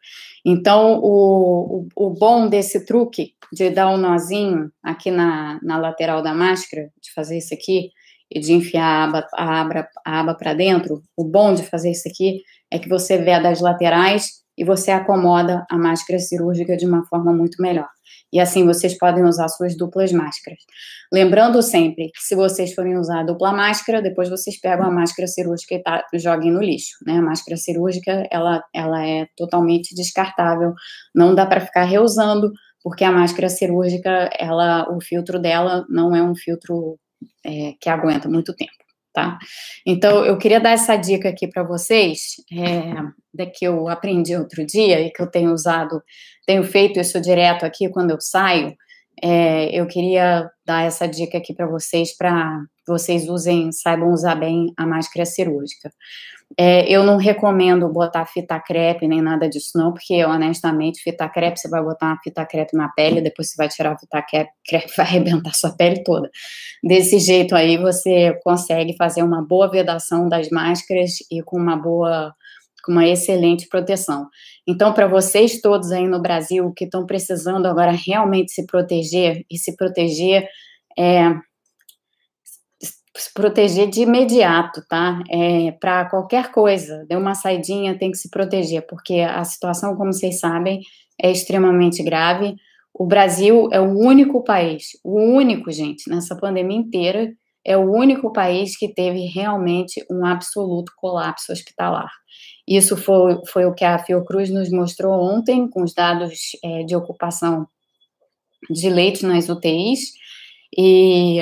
Então, 0.44 0.98
o, 1.00 1.86
o, 1.94 2.06
o, 2.06 2.10
bom 2.10 2.48
desse 2.48 2.84
truque 2.84 3.34
de 3.52 3.70
dar 3.70 3.88
um 3.90 3.96
nozinho 3.96 4.72
aqui 4.82 5.10
na, 5.10 5.60
na 5.62 5.78
lateral 5.78 6.20
da 6.20 6.34
máscara, 6.34 6.90
de 7.00 7.12
fazer 7.12 7.38
isso 7.38 7.54
aqui, 7.54 7.90
e 8.28 8.40
de 8.40 8.52
enfiar 8.52 8.84
a 8.84 9.04
aba, 9.04 9.28
a 9.34 9.60
aba, 9.60 9.88
a 10.04 10.20
aba 10.20 10.34
para 10.34 10.54
dentro, 10.54 11.02
o 11.16 11.24
bom 11.24 11.54
de 11.54 11.62
fazer 11.62 11.90
isso 11.90 12.08
aqui 12.08 12.42
é 12.70 12.78
que 12.78 12.88
você 12.88 13.18
vê 13.18 13.38
das 13.40 13.60
laterais 13.60 14.41
e 14.56 14.64
você 14.64 14.90
acomoda 14.90 15.64
a 15.70 15.78
máscara 15.78 16.18
cirúrgica 16.18 16.76
de 16.76 16.86
uma 16.86 17.04
forma 17.06 17.32
muito 17.32 17.60
melhor. 17.60 17.88
E 18.32 18.40
assim 18.40 18.64
vocês 18.64 18.96
podem 18.96 19.24
usar 19.24 19.48
suas 19.48 19.76
duplas 19.76 20.12
máscaras. 20.12 20.60
Lembrando 21.12 21.62
sempre 21.62 22.10
que 22.10 22.22
se 22.22 22.34
vocês 22.34 22.74
forem 22.74 22.96
usar 22.96 23.20
a 23.20 23.24
dupla 23.24 23.52
máscara, 23.52 24.00
depois 24.00 24.28
vocês 24.28 24.58
pegam 24.58 24.86
a 24.86 24.90
máscara 24.90 25.28
cirúrgica 25.28 25.74
e 25.74 25.82
tá, 25.82 26.04
joguem 26.14 26.50
no 26.50 26.60
lixo, 26.60 26.96
né? 27.06 27.18
A 27.18 27.22
máscara 27.22 27.56
cirúrgica, 27.56 28.26
ela, 28.30 28.62
ela 28.74 29.06
é 29.06 29.26
totalmente 29.36 29.94
descartável, 29.94 30.72
não 31.14 31.34
dá 31.34 31.44
para 31.44 31.60
ficar 31.60 31.84
reusando, 31.84 32.50
porque 32.82 33.04
a 33.04 33.12
máscara 33.12 33.48
cirúrgica, 33.48 34.30
ela, 34.38 34.90
o 34.90 35.00
filtro 35.00 35.38
dela 35.38 35.84
não 35.88 36.16
é 36.16 36.22
um 36.22 36.34
filtro 36.34 36.98
é, 37.44 37.74
que 37.80 37.88
aguenta 37.88 38.28
muito 38.28 38.54
tempo 38.54 38.81
tá? 39.12 39.38
Então, 39.86 40.24
eu 40.24 40.38
queria 40.38 40.60
dar 40.60 40.70
essa 40.70 40.96
dica 40.96 41.28
aqui 41.28 41.46
para 41.46 41.62
vocês, 41.62 42.36
é, 42.52 42.94
da 43.32 43.46
que 43.46 43.64
eu 43.64 43.88
aprendi 43.88 44.36
outro 44.36 44.64
dia 44.64 45.00
e 45.00 45.10
que 45.10 45.22
eu 45.22 45.30
tenho 45.30 45.52
usado, 45.52 46.02
tenho 46.46 46.64
feito 46.64 46.98
isso 46.98 47.20
direto 47.20 47.64
aqui 47.64 47.88
quando 47.88 48.10
eu 48.10 48.20
saio. 48.20 48.74
É, 49.20 49.68
eu 49.78 49.86
queria 49.86 50.50
dar 50.64 50.84
essa 50.84 51.06
dica 51.06 51.38
aqui 51.38 51.52
para 51.54 51.66
vocês, 51.66 52.16
para 52.16 52.60
vocês 52.86 53.28
usem, 53.28 53.70
saibam 53.72 54.10
usar 54.10 54.34
bem 54.34 54.72
a 54.76 54.86
máscara 54.86 55.24
cirúrgica. 55.24 55.90
É, 56.58 56.86
eu 56.90 57.02
não 57.02 57.16
recomendo 57.16 57.88
botar 57.88 58.26
fita 58.26 58.60
crepe 58.60 59.08
nem 59.08 59.22
nada 59.22 59.48
disso, 59.48 59.70
não, 59.74 59.92
porque 59.92 60.22
honestamente, 60.24 61.02
fita 61.02 61.28
crepe, 61.28 61.58
você 61.58 61.68
vai 61.68 61.82
botar 61.82 62.06
uma 62.06 62.18
fita 62.22 62.44
crepe 62.44 62.76
na 62.76 62.88
pele, 62.90 63.22
depois 63.22 63.50
você 63.50 63.56
vai 63.56 63.68
tirar 63.68 63.92
a 63.92 63.98
fita 63.98 64.22
crepe, 64.22 64.92
vai 64.96 65.06
arrebentar 65.06 65.54
sua 65.54 65.74
pele 65.74 66.02
toda. 66.02 66.30
Desse 66.82 67.18
jeito 67.18 67.54
aí, 67.54 67.78
você 67.78 68.38
consegue 68.44 68.94
fazer 68.96 69.22
uma 69.22 69.42
boa 69.42 69.70
vedação 69.70 70.28
das 70.28 70.50
máscaras 70.50 71.12
e 71.30 71.42
com 71.42 71.56
uma 71.56 71.76
boa, 71.76 72.34
com 72.82 72.92
uma 72.92 73.06
excelente 73.06 73.68
proteção. 73.68 74.28
Então, 74.66 74.92
para 74.92 75.06
vocês 75.06 75.60
todos 75.60 75.90
aí 75.92 76.06
no 76.06 76.20
Brasil 76.20 76.72
que 76.76 76.84
estão 76.84 77.06
precisando 77.06 77.66
agora 77.66 77.92
realmente 77.92 78.52
se 78.52 78.66
proteger 78.66 79.44
e 79.50 79.58
se 79.58 79.76
proteger, 79.76 80.46
é, 80.98 81.30
se 83.16 83.32
proteger 83.34 83.88
de 83.88 84.02
imediato, 84.02 84.82
tá? 84.88 85.22
É, 85.30 85.72
para 85.72 86.08
qualquer 86.08 86.50
coisa, 86.50 87.04
deu 87.08 87.18
uma 87.18 87.34
saidinha, 87.34 87.98
tem 87.98 88.10
que 88.10 88.16
se 88.18 88.30
proteger, 88.30 88.86
porque 88.86 89.20
a 89.20 89.44
situação, 89.44 89.96
como 89.96 90.12
vocês 90.12 90.40
sabem, 90.40 90.80
é 91.20 91.30
extremamente 91.30 92.02
grave. 92.02 92.56
O 92.94 93.06
Brasil 93.06 93.68
é 93.72 93.80
o 93.80 93.98
único 93.98 94.44
país, 94.44 94.98
o 95.04 95.18
único, 95.18 95.70
gente, 95.70 96.08
nessa 96.10 96.36
pandemia 96.36 96.76
inteira, 96.76 97.32
é 97.64 97.76
o 97.76 97.90
único 97.90 98.32
país 98.32 98.76
que 98.76 98.92
teve 98.92 99.26
realmente 99.26 100.04
um 100.10 100.24
absoluto 100.26 100.92
colapso 100.96 101.52
hospitalar. 101.52 102.10
Isso 102.66 102.96
foi, 102.96 103.40
foi 103.46 103.64
o 103.64 103.74
que 103.74 103.84
a 103.84 103.98
Fiocruz 103.98 104.50
nos 104.50 104.70
mostrou 104.70 105.12
ontem, 105.12 105.68
com 105.68 105.82
os 105.82 105.94
dados 105.94 106.56
é, 106.64 106.82
de 106.84 106.96
ocupação 106.96 107.66
de 108.70 108.88
leitos 108.88 109.22
nas 109.22 109.48
UTIs. 109.48 110.12
E 110.76 111.38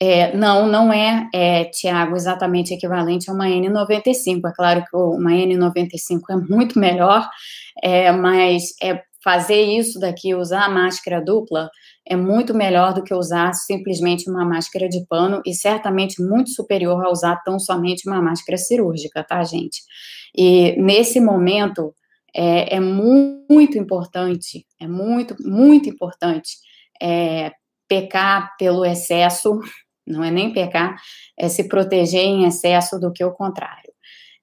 é, 0.00 0.36
não, 0.36 0.66
não 0.66 0.92
é, 0.92 1.28
é 1.32 1.64
Tiago, 1.64 2.16
exatamente 2.16 2.74
equivalente 2.74 3.30
a 3.30 3.32
uma 3.32 3.46
N95. 3.46 4.40
É 4.46 4.52
claro 4.54 4.84
que 4.84 4.96
uma 4.96 5.30
N95 5.30 6.20
é 6.30 6.36
muito 6.36 6.78
melhor, 6.78 7.28
é, 7.82 8.12
mas 8.12 8.74
é 8.82 9.00
fazer 9.24 9.62
isso 9.62 9.98
daqui, 9.98 10.34
usar 10.34 10.66
a 10.66 10.68
máscara 10.68 11.24
dupla, 11.24 11.70
é 12.06 12.14
muito 12.14 12.52
melhor 12.52 12.92
do 12.92 13.02
que 13.02 13.14
usar 13.14 13.54
simplesmente 13.54 14.28
uma 14.30 14.44
máscara 14.44 14.86
de 14.86 15.04
pano 15.06 15.40
e 15.46 15.54
certamente 15.54 16.22
muito 16.22 16.50
superior 16.50 17.02
a 17.02 17.10
usar 17.10 17.36
tão 17.42 17.58
somente 17.58 18.06
uma 18.06 18.20
máscara 18.20 18.58
cirúrgica, 18.58 19.24
tá, 19.24 19.42
gente? 19.42 19.80
E 20.36 20.76
nesse 20.80 21.18
momento 21.20 21.94
é, 22.36 22.76
é 22.76 22.80
muito 22.80 23.78
importante, 23.78 24.66
é 24.78 24.86
muito, 24.86 25.34
muito 25.40 25.88
importante 25.88 26.58
é, 27.00 27.52
pecar 27.88 28.54
pelo 28.58 28.84
excesso, 28.84 29.58
não 30.06 30.22
é 30.22 30.30
nem 30.30 30.52
pecar, 30.52 30.96
é 31.38 31.48
se 31.48 31.66
proteger 31.66 32.24
em 32.24 32.44
excesso 32.44 33.00
do 33.00 33.10
que 33.10 33.24
o 33.24 33.32
contrário. 33.32 33.83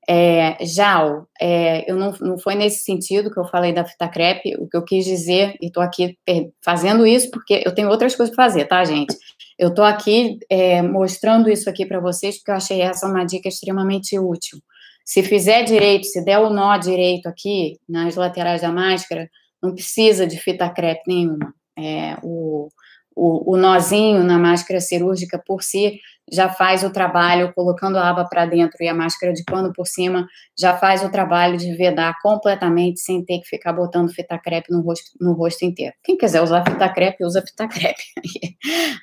É, 0.10 0.58
Jal, 0.65 1.27
é, 1.39 1.89
eu 1.89 1.96
não, 1.96 2.12
não 2.20 2.38
foi 2.38 2.55
nesse 2.55 2.84
sentido 2.84 3.31
que 3.31 3.39
eu 3.39 3.46
falei 3.46 3.72
da 3.72 3.86
fita 3.86 4.10
crepe, 4.10 4.55
o 4.58 4.67
que 4.67 4.75
eu 4.75 4.84
quis 4.84 5.05
dizer, 5.05 5.55
e 5.62 5.67
estou 5.67 5.81
aqui 5.84 6.17
fazendo 6.63 7.05
isso 7.05 7.29
porque 7.29 7.62
eu 7.65 7.74
tenho 7.74 7.89
outras 7.89 8.15
coisas 8.15 8.36
para 8.36 8.46
fazer, 8.46 8.65
tá, 8.65 8.84
gente? 8.84 9.15
Eu 9.58 9.70
estou 9.70 9.86
aqui 9.86 10.39
é, 10.50 10.81
mostrando 10.81 11.50
isso 11.50 11.70
aqui 11.70 11.86
para 11.86 12.00
vocês 12.00 12.38
porque 12.38 12.51
eu 12.51 12.55
achei 12.55 12.81
essa 12.81 13.08
uma 13.08 13.24
dica 13.24 13.48
extremamente 13.48 14.17
útil. 14.17 14.60
Se 15.05 15.22
fizer 15.22 15.63
direito, 15.63 16.05
se 16.05 16.24
der 16.24 16.39
o 16.39 16.50
nó 16.50 16.77
direito 16.77 17.27
aqui, 17.27 17.77
nas 17.88 18.15
laterais 18.15 18.62
da 18.62 18.72
máscara, 18.72 19.29
não 19.62 19.74
precisa 19.74 20.25
de 20.25 20.38
fita 20.38 20.70
crepe 20.70 21.03
nenhuma. 21.08 21.53
É, 21.77 22.17
o, 22.24 22.70
o, 23.15 23.53
o 23.53 23.57
nozinho 23.57 24.23
na 24.23 24.37
máscara 24.37 24.79
cirúrgica 24.79 25.41
por 25.45 25.61
si 25.61 25.99
já 26.31 26.47
faz 26.47 26.81
o 26.83 26.89
trabalho, 26.89 27.51
colocando 27.53 27.97
a 27.97 28.09
aba 28.09 28.23
para 28.25 28.45
dentro 28.45 28.77
e 28.81 28.87
a 28.87 28.93
máscara 28.93 29.33
de 29.33 29.43
pano 29.43 29.73
por 29.73 29.85
cima, 29.85 30.25
já 30.57 30.77
faz 30.77 31.03
o 31.03 31.09
trabalho 31.09 31.57
de 31.57 31.75
vedar 31.75 32.15
completamente 32.21 33.01
sem 33.01 33.23
ter 33.23 33.39
que 33.39 33.47
ficar 33.47 33.73
botando 33.73 34.09
fita 34.13 34.39
crepe 34.39 34.71
no 34.71 34.81
rosto, 34.81 35.11
no 35.19 35.33
rosto 35.33 35.65
inteiro. 35.65 35.93
Quem 36.01 36.15
quiser 36.17 36.41
usar 36.41 36.63
fita 36.63 36.87
crepe, 36.87 37.25
usa 37.25 37.41
fita 37.41 37.67
crepe. 37.67 38.03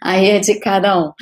Aí 0.02 0.30
é 0.30 0.38
de 0.38 0.58
cada 0.58 0.98
um. 0.98 1.12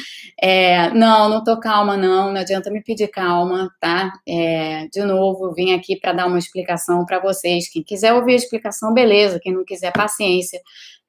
É, 0.41 0.91
não, 0.91 1.29
não 1.29 1.43
tô 1.43 1.59
calma, 1.59 1.97
não, 1.97 2.33
não 2.33 2.41
adianta 2.41 2.71
me 2.71 2.83
pedir 2.83 3.09
calma, 3.09 3.69
tá? 3.81 4.13
É, 4.29 4.87
de 4.93 5.03
novo, 5.05 5.53
vim 5.55 5.73
aqui 5.73 5.99
para 5.99 6.13
dar 6.13 6.27
uma 6.27 6.39
explicação 6.39 7.05
para 7.05 7.19
vocês. 7.19 7.69
Quem 7.69 7.83
quiser 7.83 8.13
ouvir 8.13 8.35
a 8.35 8.37
explicação, 8.37 8.95
beleza. 8.95 9.41
Quem 9.43 9.53
não 9.53 9.65
quiser, 9.65 9.93
paciência. 9.93 10.61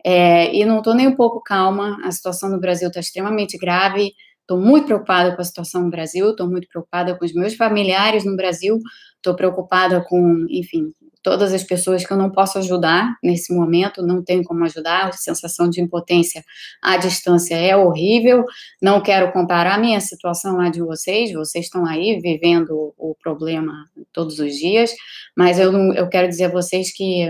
É, 0.06 0.54
e 0.56 0.64
não 0.66 0.80
estou 0.80 0.94
nem 0.94 1.08
um 1.08 1.16
pouco 1.16 1.42
calma, 1.42 1.98
a 2.04 2.12
situação 2.12 2.50
no 2.50 2.60
Brasil 2.60 2.88
está 2.88 3.00
extremamente 3.00 3.58
grave, 3.58 4.14
estou 4.42 4.60
muito 4.60 4.86
preocupada 4.86 5.36
com 5.36 5.42
a 5.42 5.46
situação 5.46 5.82
no 5.84 5.90
Brasil, 5.90 6.32
estou 6.32 6.50
muito 6.50 6.68
preocupada 6.70 7.18
com 7.18 7.26
os 7.26 7.34
meus 7.34 7.56
familiares 7.56 8.24
no 8.24 8.36
Brasil, 8.36 8.80
estou 9.18 9.36
preocupada 9.36 10.02
com, 10.08 10.46
enfim, 10.50 10.94
todas 11.22 11.54
as 11.54 11.62
pessoas 11.62 12.06
que 12.06 12.14
eu 12.14 12.18
não 12.18 12.32
posso 12.32 12.58
ajudar 12.58 13.18
nesse 13.22 13.54
momento, 13.54 14.02
não 14.02 14.24
tenho 14.24 14.44
como 14.44 14.64
ajudar, 14.64 15.10
a 15.10 15.12
sensação 15.12 15.70
de 15.70 15.82
impotência 15.82 16.42
à 16.82 16.96
distância 16.96 17.56
é 17.56 17.76
horrível, 17.76 18.46
não 18.82 19.02
quero 19.02 19.34
comparar 19.34 19.76
a 19.76 19.78
minha 19.78 20.00
situação 20.00 20.62
à 20.62 20.70
de 20.70 20.82
vocês, 20.82 21.34
vocês 21.34 21.66
estão 21.66 21.86
aí 21.86 22.18
vivendo 22.22 22.94
o 22.98 23.14
problema 23.22 23.74
todos 24.14 24.40
os 24.40 24.56
dias, 24.56 24.92
mas 25.36 25.60
eu, 25.60 25.74
eu 25.94 26.08
quero 26.08 26.30
dizer 26.30 26.46
a 26.46 26.52
vocês 26.52 26.94
que 26.94 27.28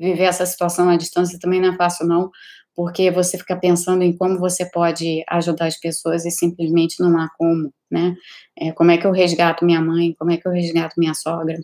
viver 0.00 0.24
essa 0.24 0.46
situação 0.46 0.88
à 0.88 0.96
distância 0.96 1.38
também 1.38 1.60
não 1.60 1.74
é 1.74 1.76
fácil, 1.76 2.06
não, 2.06 2.30
porque 2.74 3.10
você 3.10 3.36
fica 3.36 3.56
pensando 3.56 4.02
em 4.02 4.16
como 4.16 4.38
você 4.38 4.64
pode 4.64 5.22
ajudar 5.28 5.66
as 5.66 5.78
pessoas 5.78 6.24
e 6.24 6.30
simplesmente 6.30 6.98
não 6.98 7.18
há 7.18 7.28
como, 7.36 7.72
né? 7.90 8.14
É, 8.58 8.72
como 8.72 8.90
é 8.90 8.96
que 8.96 9.06
eu 9.06 9.12
resgato 9.12 9.64
minha 9.64 9.80
mãe? 9.80 10.14
Como 10.18 10.30
é 10.30 10.38
que 10.38 10.48
eu 10.48 10.52
resgato 10.52 10.94
minha 10.96 11.12
sogra? 11.12 11.58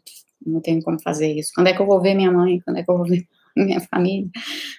Não 0.44 0.60
tenho 0.60 0.82
como 0.82 1.00
fazer 1.00 1.32
isso. 1.32 1.50
Quando 1.54 1.68
é 1.68 1.72
que 1.72 1.80
eu 1.80 1.86
vou 1.86 2.00
ver 2.00 2.14
minha 2.14 2.30
mãe? 2.30 2.60
Quando 2.60 2.78
é 2.78 2.82
que 2.82 2.90
eu 2.90 2.96
vou 2.96 3.06
ver 3.06 3.24
minha 3.56 3.80
família? 3.80 4.28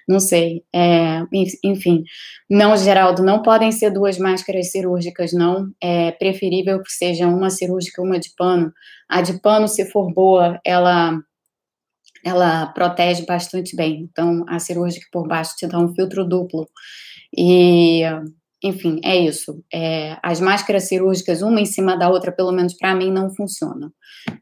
Não 0.07 0.19
sei. 0.19 0.63
É, 0.73 1.23
enfim, 1.63 2.03
não, 2.49 2.77
Geraldo, 2.77 3.23
não 3.23 3.41
podem 3.41 3.71
ser 3.71 3.89
duas 3.89 4.19
máscaras 4.19 4.71
cirúrgicas, 4.71 5.33
não. 5.33 5.71
É 5.81 6.11
preferível 6.11 6.83
que 6.83 6.91
seja 6.91 7.27
uma 7.27 7.49
cirúrgica, 7.49 8.01
uma 8.01 8.19
de 8.19 8.29
pano. 8.37 8.71
A 9.09 9.21
de 9.21 9.41
pano, 9.41 9.67
se 9.67 9.89
for 9.89 10.13
boa, 10.13 10.59
ela 10.63 11.19
ela 12.23 12.67
protege 12.67 13.25
bastante 13.25 13.75
bem. 13.75 14.07
Então, 14.09 14.43
a 14.47 14.59
cirúrgica 14.59 15.05
por 15.11 15.27
baixo 15.27 15.55
te 15.57 15.67
dá 15.67 15.79
um 15.79 15.93
filtro 15.93 16.27
duplo. 16.27 16.67
E, 17.35 18.01
enfim, 18.63 18.99
é 19.03 19.17
isso. 19.17 19.63
É, 19.73 20.17
as 20.23 20.39
máscaras 20.39 20.87
cirúrgicas, 20.87 21.41
uma 21.41 21.61
em 21.61 21.65
cima 21.65 21.97
da 21.97 22.09
outra, 22.09 22.31
pelo 22.31 22.51
menos 22.51 22.73
para 22.73 22.95
mim, 22.95 23.11
não 23.11 23.33
funcionam. 23.33 23.91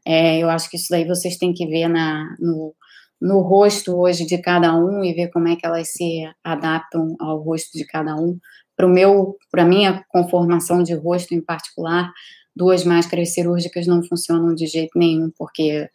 É, 0.06 0.38
eu 0.38 0.48
acho 0.50 0.70
que 0.70 0.76
isso 0.76 0.88
daí 0.90 1.06
vocês 1.06 1.36
têm 1.36 1.52
que 1.52 1.66
ver 1.66 1.88
na, 1.88 2.34
no, 2.38 2.74
no 3.20 3.40
rosto 3.40 3.96
hoje 3.96 4.26
de 4.26 4.38
cada 4.38 4.74
um 4.74 5.04
e 5.04 5.12
ver 5.12 5.30
como 5.30 5.48
é 5.48 5.56
que 5.56 5.66
elas 5.66 5.88
se 5.92 6.28
adaptam 6.44 7.14
ao 7.20 7.42
rosto 7.42 7.76
de 7.76 7.86
cada 7.86 8.14
um. 8.16 8.38
Para 8.76 8.86
o 8.86 8.90
meu, 8.90 9.36
para 9.50 9.64
minha 9.64 10.04
conformação 10.08 10.82
de 10.82 10.94
rosto 10.94 11.34
em 11.34 11.40
particular, 11.40 12.10
duas 12.56 12.84
máscaras 12.84 13.34
cirúrgicas 13.34 13.86
não 13.86 14.02
funcionam 14.02 14.54
de 14.54 14.66
jeito 14.66 14.98
nenhum, 14.98 15.30
porque 15.36 15.88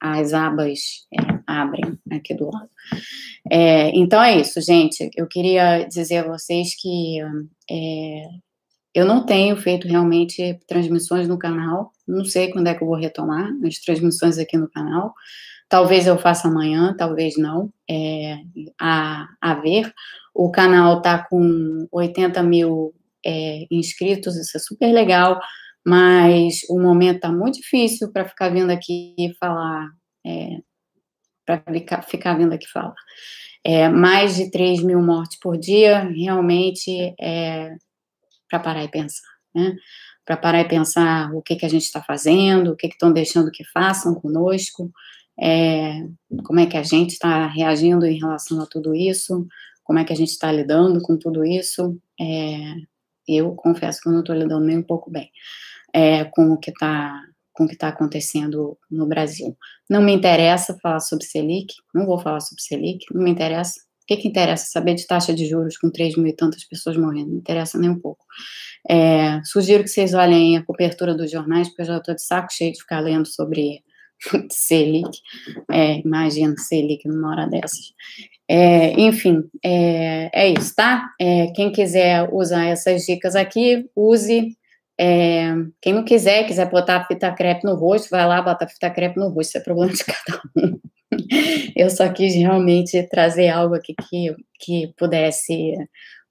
as 0.00 0.32
abas 0.32 1.06
é, 1.12 1.38
abrem 1.46 1.98
aqui 2.10 2.34
do 2.34 2.50
lado. 2.50 2.70
É, 3.52 3.90
então 3.90 4.22
é 4.22 4.40
isso, 4.40 4.58
gente. 4.62 5.10
Eu 5.14 5.26
queria 5.26 5.84
dizer 5.84 6.18
a 6.18 6.28
vocês 6.28 6.74
que 6.80 7.18
é, 7.70 8.28
eu 8.94 9.04
não 9.04 9.26
tenho 9.26 9.58
feito 9.58 9.86
realmente 9.86 10.58
transmissões 10.66 11.28
no 11.28 11.38
canal. 11.38 11.92
Não 12.08 12.24
sei 12.24 12.50
quando 12.50 12.68
é 12.68 12.74
que 12.74 12.82
eu 12.82 12.88
vou 12.88 12.96
retomar 12.96 13.50
as 13.66 13.78
transmissões 13.78 14.38
aqui 14.38 14.56
no 14.56 14.70
canal. 14.70 15.12
Talvez 15.68 16.06
eu 16.06 16.16
faça 16.16 16.48
amanhã, 16.48 16.94
talvez 16.96 17.36
não. 17.36 17.70
É, 17.90 18.38
a, 18.80 19.28
a 19.38 19.54
ver. 19.54 19.92
O 20.34 20.50
canal 20.50 20.98
está 20.98 21.18
com 21.28 21.86
80 21.92 22.42
mil 22.42 22.94
é, 23.24 23.66
inscritos, 23.70 24.36
isso 24.36 24.56
é 24.56 24.60
super 24.60 24.90
legal 24.92 25.38
mas 25.86 26.62
o 26.68 26.80
momento 26.80 27.16
está 27.16 27.30
muito 27.30 27.60
difícil 27.60 28.10
para 28.10 28.28
ficar 28.28 28.48
vindo 28.48 28.70
aqui 28.70 29.14
e 29.16 29.32
falar, 29.38 29.88
é, 30.26 30.58
para 31.46 31.62
ficar, 31.72 32.02
ficar 32.02 32.34
vindo 32.34 32.52
aqui 32.52 32.66
falar. 32.68 32.92
É, 33.62 33.88
mais 33.88 34.34
de 34.34 34.50
3 34.50 34.82
mil 34.82 35.00
mortes 35.00 35.38
por 35.38 35.56
dia, 35.56 36.00
realmente 36.00 37.14
é 37.20 37.72
para 38.50 38.58
parar 38.58 38.82
e 38.82 38.88
pensar, 38.88 39.28
né? 39.54 39.76
Para 40.24 40.36
parar 40.36 40.60
e 40.62 40.68
pensar 40.68 41.32
o 41.32 41.40
que, 41.40 41.54
que 41.54 41.64
a 41.64 41.68
gente 41.68 41.84
está 41.84 42.02
fazendo, 42.02 42.72
o 42.72 42.76
que 42.76 42.88
estão 42.88 43.12
deixando 43.12 43.52
que 43.52 43.62
façam 43.72 44.12
conosco, 44.12 44.90
é, 45.40 46.00
como 46.44 46.58
é 46.58 46.66
que 46.66 46.76
a 46.76 46.82
gente 46.82 47.10
está 47.10 47.46
reagindo 47.46 48.04
em 48.06 48.18
relação 48.18 48.60
a 48.60 48.66
tudo 48.66 48.92
isso, 48.92 49.46
como 49.84 50.00
é 50.00 50.04
que 50.04 50.12
a 50.12 50.16
gente 50.16 50.30
está 50.30 50.50
lidando 50.50 51.00
com 51.00 51.16
tudo 51.16 51.44
isso. 51.44 51.96
É, 52.20 52.74
eu 53.28 53.54
confesso 53.54 54.00
que 54.00 54.08
eu 54.08 54.12
não 54.12 54.20
estou 54.20 54.34
lidando 54.34 54.64
nem 54.64 54.78
um 54.78 54.82
pouco 54.82 55.10
bem 55.10 55.30
é, 55.96 56.24
com 56.26 56.52
o 56.52 56.58
que 56.58 56.70
está 56.70 57.22
com 57.54 57.64
o 57.64 57.66
que 57.66 57.72
está 57.72 57.88
acontecendo 57.88 58.76
no 58.90 59.06
Brasil. 59.06 59.56
Não 59.88 60.02
me 60.02 60.12
interessa 60.12 60.76
falar 60.82 61.00
sobre 61.00 61.24
Selic, 61.24 61.72
não 61.94 62.04
vou 62.04 62.18
falar 62.18 62.40
sobre 62.40 62.62
Selic, 62.62 63.06
não 63.10 63.24
me 63.24 63.30
interessa. 63.30 63.80
O 64.02 64.06
que, 64.06 64.18
que 64.18 64.28
interessa 64.28 64.66
saber 64.66 64.94
de 64.94 65.06
taxa 65.06 65.32
de 65.32 65.46
juros 65.46 65.78
com 65.78 65.90
3 65.90 66.18
mil 66.18 66.26
e 66.26 66.36
tantas 66.36 66.64
pessoas 66.64 66.98
morrendo? 66.98 67.30
Não 67.30 67.38
interessa 67.38 67.78
nem 67.78 67.88
um 67.88 67.98
pouco. 67.98 68.22
É, 68.86 69.40
sugiro 69.42 69.82
que 69.82 69.88
vocês 69.88 70.12
olhem 70.12 70.58
a 70.58 70.62
cobertura 70.62 71.14
dos 71.14 71.30
jornais, 71.30 71.68
porque 71.68 71.80
eu 71.80 71.86
já 71.86 71.96
estou 71.96 72.14
de 72.14 72.22
saco 72.22 72.52
cheio 72.52 72.72
de 72.72 72.78
ficar 72.78 73.00
lendo 73.00 73.26
sobre 73.26 73.82
Selic. 74.52 75.18
É, 75.72 76.02
Selic 76.58 77.08
numa 77.08 77.30
hora 77.30 77.46
dessas. 77.46 77.94
É, 78.46 79.00
enfim, 79.00 79.44
é, 79.64 80.28
é 80.30 80.52
isso, 80.52 80.74
tá? 80.76 81.08
É, 81.18 81.46
quem 81.52 81.72
quiser 81.72 82.28
usar 82.30 82.66
essas 82.66 83.06
dicas 83.06 83.34
aqui, 83.34 83.88
use 83.96 84.54
é, 84.98 85.54
quem 85.80 85.92
não 85.92 86.04
quiser, 86.04 86.46
quiser 86.46 86.70
botar 86.70 87.06
fita 87.06 87.32
crepe 87.32 87.64
no 87.64 87.74
rosto, 87.74 88.10
vai 88.10 88.26
lá, 88.26 88.40
bota 88.40 88.66
fita 88.66 88.90
crepe 88.90 89.18
no 89.18 89.28
rosto, 89.28 89.50
isso 89.50 89.58
é 89.58 89.60
problema 89.60 89.92
de 89.92 90.04
cada 90.04 90.42
um. 90.56 90.80
Eu 91.74 91.90
só 91.90 92.10
quis 92.12 92.34
realmente 92.34 93.02
trazer 93.08 93.48
algo 93.48 93.74
aqui 93.74 93.94
que, 94.08 94.34
que 94.58 94.94
pudesse, 94.96 95.74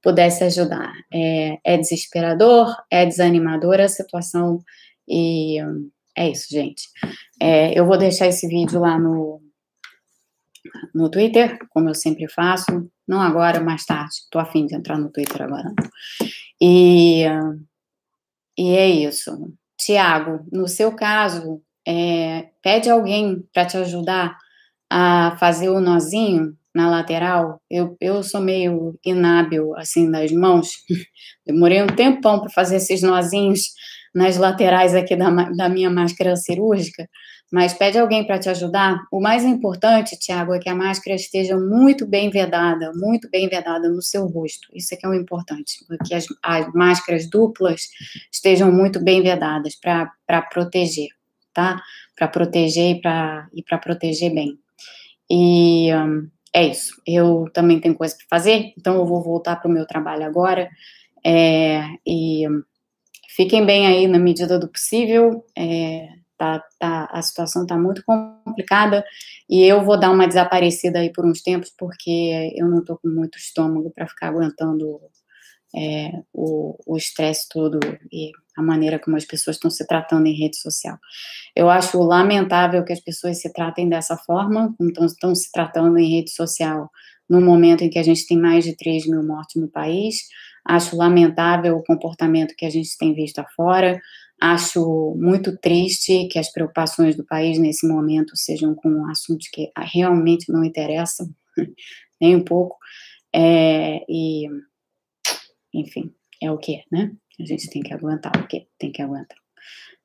pudesse 0.02 0.44
ajudar. 0.44 0.92
É, 1.14 1.58
é 1.64 1.78
desesperador, 1.78 2.76
é 2.92 3.06
desanimadora 3.06 3.86
a 3.86 3.90
situação 3.90 4.60
e 5.08 5.60
é 6.18 6.30
isso, 6.30 6.48
gente. 6.50 6.88
É, 7.42 7.78
eu 7.78 7.86
vou 7.86 7.98
deixar 7.98 8.28
esse 8.28 8.48
vídeo 8.48 8.80
lá 8.80 8.98
no, 8.98 9.42
no 10.94 11.10
Twitter, 11.10 11.58
como 11.70 11.90
eu 11.90 11.96
sempre 11.96 12.28
faço. 12.30 12.90
Não 13.08 13.22
agora, 13.22 13.60
mais 13.60 13.86
tarde. 13.86 14.16
Tô 14.32 14.40
afim 14.40 14.66
de 14.66 14.76
entrar 14.76 14.98
no 14.98 15.12
Twitter 15.12 15.42
agora. 15.42 15.72
E, 16.62 17.26
e 18.58 18.76
é 18.76 18.88
isso. 18.88 19.54
Tiago, 19.78 20.46
no 20.52 20.68
seu 20.68 20.94
caso, 20.94 21.62
é, 21.88 22.50
pede 22.62 22.90
alguém 22.90 23.44
para 23.54 23.66
te 23.66 23.78
ajudar 23.78 24.38
a 24.90 25.36
fazer 25.40 25.70
o 25.70 25.80
nozinho 25.80 26.56
na 26.76 26.90
lateral, 26.90 27.62
eu, 27.72 27.96
eu 28.02 28.22
sou 28.22 28.42
meio 28.42 29.00
inábil, 29.04 29.74
assim, 29.78 30.12
das 30.12 30.30
mãos. 30.34 30.72
Demorei 31.48 31.82
um 31.82 31.88
tempão 31.88 32.42
para 32.42 32.50
fazer 32.50 32.76
esses 32.76 33.02
nozinhos 33.02 33.72
nas 34.14 34.36
laterais 34.36 34.94
aqui 34.94 35.16
da, 35.16 35.30
da 35.30 35.70
minha 35.70 35.90
máscara 35.90 36.36
cirúrgica, 36.36 37.08
mas 37.56 37.74
pede 37.74 37.98
alguém 37.98 38.28
para 38.28 38.38
te 38.38 38.50
ajudar. 38.50 39.08
O 39.10 39.22
mais 39.22 39.46
importante, 39.46 40.20
Tiago, 40.20 40.54
é 40.54 40.60
que 40.60 40.68
a 40.68 40.76
máscara 40.76 41.16
esteja 41.16 41.58
muito 41.58 42.06
bem 42.06 42.30
vedada, 42.30 42.92
muito 42.94 43.30
bem 43.30 43.48
vedada 43.48 43.88
no 43.88 44.02
seu 44.02 44.28
rosto. 44.28 44.68
Isso 44.74 44.94
é 44.94 44.98
que 44.98 45.06
é 45.06 45.10
o 45.10 45.14
importante, 45.14 45.78
que 46.06 46.14
as, 46.14 46.26
as 46.44 46.74
máscaras 46.74 47.30
duplas 47.30 47.88
estejam 48.30 48.70
muito 48.74 49.02
bem 49.02 49.24
vedadas 49.24 49.74
para 49.74 50.42
proteger, 50.52 51.08
tá? 51.54 51.82
Para 52.14 52.28
proteger 52.28 53.00
e 53.54 53.64
para 53.64 53.78
proteger 53.82 54.34
bem. 54.36 54.60
E 55.32 55.96
um, 55.96 56.28
é 56.54 56.68
isso. 56.68 57.02
Eu 57.08 57.46
também 57.54 57.80
tenho 57.80 57.96
coisa 57.96 58.18
para 58.18 58.38
fazer, 58.38 58.74
então 58.78 58.96
eu 58.96 59.06
vou 59.06 59.24
voltar 59.24 59.56
para 59.56 59.72
o 59.72 59.74
meu 59.74 59.88
trabalho 59.88 60.26
agora. 60.26 60.70
É, 61.26 61.86
e 62.06 62.44
fiquem 63.30 63.66
bem 63.66 63.88
aí 63.88 64.08
na 64.08 64.20
medida 64.20 64.60
do 64.60 64.68
possível. 64.68 65.46
É, 65.58 66.15
tá, 66.38 66.64
tá, 66.80 67.10
a 67.12 67.22
situação 67.22 67.64
está 67.64 67.78
muito 67.78 68.04
complicada 68.06 69.04
e 69.50 69.64
eu 69.64 69.84
vou 69.84 70.00
dar 70.00 70.12
uma 70.12 70.28
desaparecida 70.28 71.00
aí 71.00 71.12
por 71.12 71.26
uns 71.26 71.42
tempos, 71.42 71.72
porque 71.78 72.54
eu 72.56 72.68
não 72.68 72.80
estou 72.80 72.98
com 72.98 73.10
muito 73.10 73.38
estômago 73.38 73.92
para 73.94 74.08
ficar 74.08 74.28
aguentando 74.28 75.00
é, 75.76 76.12
o 76.34 76.96
estresse 76.96 77.48
todo 77.50 77.80
e 78.12 78.32
a 78.58 78.62
maneira 78.62 78.98
como 78.98 79.18
as 79.18 79.26
pessoas 79.26 79.58
estão 79.58 79.70
se 79.70 79.86
tratando 79.86 80.28
em 80.28 80.34
rede 80.34 80.58
social. 80.58 80.98
Eu 81.56 81.70
acho 81.70 82.02
lamentável 82.02 82.84
que 82.86 82.94
as 82.94 83.02
pessoas 83.02 83.42
se 83.42 83.52
tratem 83.52 83.90
dessa 83.90 84.16
forma, 84.18 84.74
como 84.78 84.90
estão, 84.90 85.36
se 85.36 85.52
tratando 85.52 85.98
em 85.98 86.16
rede 86.16 86.32
social, 86.32 86.90
no 87.30 87.42
momento 87.42 87.84
em 87.84 87.90
que 87.90 88.00
a 88.00 88.04
gente 88.04 88.26
tem 88.26 88.38
mais 88.38 88.64
de 88.64 88.76
3 88.76 89.08
mil 89.08 89.24
mortes 89.24 89.62
no 89.62 89.68
país. 89.68 90.16
Acho 90.66 90.96
lamentável 90.96 91.78
o 91.78 91.84
comportamento 91.84 92.56
que 92.56 92.66
a 92.66 92.70
gente 92.70 92.98
tem 92.98 93.14
visto 93.14 93.40
afora. 93.40 94.00
Acho 94.42 95.16
muito 95.18 95.58
triste 95.58 96.28
que 96.28 96.38
as 96.38 96.52
preocupações 96.52 97.16
do 97.16 97.26
país 97.26 97.58
nesse 97.58 97.88
momento 97.88 98.36
sejam 98.36 98.76
com 98.76 99.06
assuntos 99.08 99.48
que 99.48 99.72
realmente 99.78 100.52
não 100.52 100.64
interessam, 100.64 101.30
nem 102.20 102.36
um 102.36 102.44
pouco. 102.44 102.78
É, 103.34 104.06
e, 104.10 104.48
enfim, 105.74 106.14
é 106.42 106.52
o 106.52 106.58
que, 106.58 106.84
né? 106.92 107.12
A 107.40 107.46
gente 107.46 107.70
tem 107.70 107.82
que 107.82 107.94
aguentar 107.94 108.32
o 108.38 108.48
quê? 108.48 108.68
Tem 108.78 108.92
que 108.92 109.02
aguentar. 109.02 109.38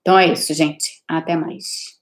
Então 0.00 0.18
é 0.18 0.32
isso, 0.32 0.52
gente. 0.54 1.02
Até 1.06 1.36
mais. 1.36 1.99